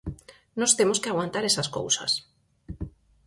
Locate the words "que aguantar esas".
1.01-1.71